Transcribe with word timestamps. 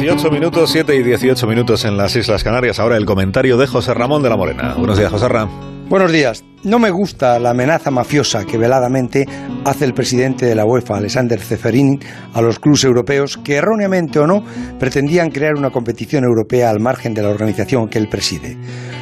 18 0.00 0.30
minutos, 0.30 0.70
7 0.72 0.96
y 0.96 1.02
18 1.04 1.46
minutos 1.46 1.84
en 1.84 1.96
las 1.96 2.16
Islas 2.16 2.42
Canarias. 2.42 2.80
Ahora 2.80 2.96
el 2.96 3.06
comentario 3.06 3.56
de 3.56 3.68
José 3.68 3.94
Ramón 3.94 4.22
de 4.22 4.28
la 4.28 4.36
Morena. 4.36 4.74
Buenos 4.76 4.98
días, 4.98 5.10
José 5.10 5.28
Ramón. 5.28 5.74
Buenos 5.88 6.10
días. 6.10 6.44
No 6.64 6.78
me 6.78 6.90
gusta 6.90 7.38
la 7.38 7.50
amenaza 7.50 7.90
mafiosa 7.90 8.44
que 8.44 8.58
veladamente 8.58 9.26
hace 9.64 9.84
el 9.84 9.94
presidente 9.94 10.46
de 10.46 10.54
la 10.54 10.64
UEFA, 10.64 10.96
Alexander 10.96 11.38
Ceferin, 11.38 12.00
a 12.32 12.42
los 12.42 12.58
clubes 12.58 12.84
europeos 12.84 13.36
que 13.36 13.56
erróneamente 13.56 14.18
o 14.18 14.26
no 14.26 14.42
pretendían 14.80 15.30
crear 15.30 15.54
una 15.54 15.70
competición 15.70 16.24
europea 16.24 16.70
al 16.70 16.80
margen 16.80 17.14
de 17.14 17.22
la 17.22 17.28
organización 17.28 17.88
que 17.88 17.98
él 17.98 18.08
preside. 18.08 18.56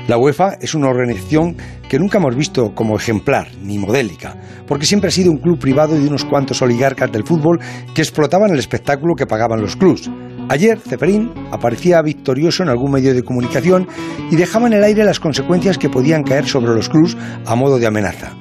La 0.09 0.19
UEFA 0.19 0.55
es 0.61 0.75
una 0.75 0.89
organización 0.89 1.57
que 1.89 2.01
nunca 2.01 2.19
hemos 2.19 2.35
visto 2.35 2.75
como 2.75 2.97
ejemplar 2.97 3.49
ni 3.63 3.79
modélica, 3.79 4.37
porque 4.67 4.87
siempre 4.87 5.09
ha 5.09 5.13
sido 5.13 5.31
un 5.31 5.39
club 5.39 5.59
privado 5.59 5.95
de 5.95 6.07
unos 6.07 6.25
cuantos 6.25 6.61
oligarcas 6.61 7.13
del 7.13 7.25
fútbol 7.25 7.61
que 7.95 8.03
explotaban 8.03 8.51
el 8.51 8.59
espectáculo 8.59 9.15
que 9.15 9.27
pagaban 9.27 9.63
los 9.63 9.77
clubes. 9.77 10.11
Ayer, 10.53 10.79
Ceferín 10.81 11.33
aparecía 11.51 12.03
victorioso 12.03 12.63
en 12.63 12.69
algún 12.69 12.93
medio 12.93 13.15
de 13.15 13.23
comunicación 13.23 13.89
y 14.31 14.37
dejaba 14.37 14.67
en 14.67 14.75
el 14.75 14.85
aire 14.85 15.03
las 15.03 15.19
consecuencias 15.19 15.79
que 15.79 15.89
podían 15.89 16.25
caer 16.25 16.45
sobre 16.45 16.75
los 16.75 16.91
clubs 16.91 17.17
a 17.47 17.55
modo 17.55 17.79
de 17.79 17.87
amenaza. 17.87 18.37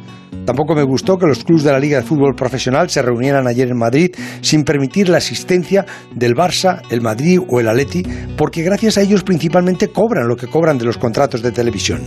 Tampoco 0.46 0.76
me 0.76 0.84
gustó 0.84 1.18
que 1.18 1.26
los 1.26 1.46
clubes 1.46 1.64
de 1.64 1.72
la 1.72 1.80
Liga 1.80 2.00
de 2.00 2.04
Fútbol 2.04 2.36
Profesional 2.36 2.90
se 2.90 3.02
reunieran 3.02 3.48
ayer 3.48 3.70
en 3.70 3.78
Madrid 3.78 4.14
sin 4.42 4.66
permitir 4.66 5.08
la 5.08 5.20
asistencia 5.20 5.86
del 6.14 6.36
Barça, 6.36 6.82
el 6.90 7.00
Madrid 7.00 7.40
o 7.48 7.62
el 7.62 7.70
Atleti, 7.70 8.04
porque 8.36 8.62
gracias 8.62 8.98
a 8.98 9.02
ellos 9.04 9.23
principalmente 9.23 9.88
cobran 9.88 10.28
lo 10.28 10.36
que 10.36 10.48
cobran 10.48 10.78
de 10.78 10.84
los 10.84 10.98
contratos 10.98 11.42
de 11.42 11.54
televisión. 11.54 12.02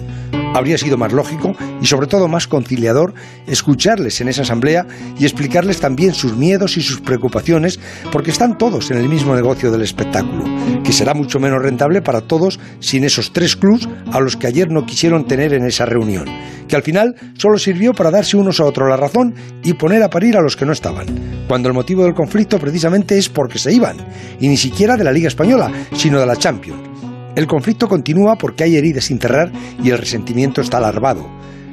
Habría 0.55 0.79
sido 0.79 0.97
más 0.97 1.13
lógico 1.13 1.57
y 1.83 1.87
sobre 1.87 2.07
todo 2.07 2.29
más 2.29 2.47
conciliador 2.47 3.13
escucharles 3.47 4.21
en 4.21 4.29
esa 4.29 4.43
asamblea 4.43 4.87
y 5.19 5.25
explicarles 5.25 5.80
también 5.80 6.15
sus 6.15 6.37
miedos 6.37 6.77
y 6.77 6.83
sus 6.83 7.01
preocupaciones 7.01 7.80
porque 8.13 8.30
están 8.30 8.57
todos 8.57 8.93
en 8.93 8.99
el 8.99 9.09
mismo 9.09 9.35
negocio 9.35 9.73
del 9.73 9.83
espectáculo, 9.83 10.45
que 10.85 10.93
será 10.93 11.13
mucho 11.13 11.41
menos 11.41 11.61
rentable 11.61 12.02
para 12.02 12.21
todos 12.21 12.61
sin 12.79 13.02
esos 13.02 13.33
tres 13.33 13.57
clubs 13.57 13.88
a 14.13 14.21
los 14.21 14.37
que 14.37 14.46
ayer 14.46 14.71
no 14.71 14.87
quisieron 14.87 15.27
tener 15.27 15.52
en 15.55 15.66
esa 15.66 15.87
reunión, 15.87 16.27
que 16.68 16.77
al 16.77 16.83
final 16.83 17.16
solo 17.37 17.59
sirvió 17.59 17.93
para 17.93 18.13
darse 18.13 18.37
unos 18.37 18.61
a 18.61 18.65
otros 18.65 18.89
la 18.89 18.96
razón 18.96 19.35
y 19.65 19.73
poner 19.74 20.05
a 20.05 20.11
parir 20.11 20.37
a 20.37 20.41
los 20.41 20.57
que 20.57 20.66
no 20.66 20.73
estaban, 20.73 21.07
cuando 21.49 21.68
el 21.68 21.74
motivo 21.74 22.05
del 22.05 22.15
conflicto 22.15 22.61
precisamente 22.61 23.18
es 23.18 23.29
porque 23.29 23.59
se 23.59 23.73
iban, 23.73 23.96
y 24.39 24.46
ni 24.46 24.57
siquiera 24.57 24.96
de 24.96 25.02
la 25.02 25.13
Liga 25.13 25.27
Española, 25.27 25.73
sino 25.96 26.21
de 26.21 26.27
la 26.27 26.37
Champions 26.37 26.93
el 27.37 27.46
conflicto 27.46 27.88
continúa 27.88 28.37
porque 28.37 28.65
hay 28.65 28.77
heridas 28.77 29.04
sin 29.04 29.18
cerrar 29.18 29.51
y 29.82 29.90
el 29.90 29.99
resentimiento 29.99 30.60
está 30.60 30.79
alarmado. 30.79 31.29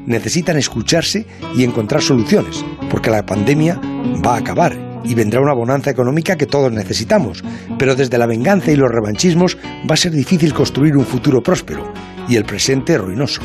Necesitan 0.06 0.58
escucharse 0.58 1.26
y 1.56 1.64
encontrar 1.64 2.02
soluciones, 2.02 2.66
porque 2.90 3.12
la 3.12 3.26
pandemia 3.26 3.80
va 4.26 4.36
a 4.36 4.39
acabar 4.39 4.76
y 5.04 5.14
vendrá 5.14 5.42
una 5.42 5.54
bonanza 5.54 5.92
económica 5.92 6.36
que 6.36 6.48
todos 6.48 6.72
necesitamos, 6.72 7.44
pero 7.78 7.95
desde 7.95 8.17
la 8.17 8.28
venganza 8.28 8.72
y 8.72 8.76
los 8.76 8.92
revanchismos 8.92 9.58
va 9.89 9.94
a 9.94 9.98
ser 9.98 10.12
difícil 10.12 10.54
construir 10.54 10.98
un 10.98 11.06
futuro 11.06 11.42
próspero 11.42 11.92
y 12.28 12.36
el 12.36 12.45
presente 12.45 12.98
ruinoso. 12.98 13.42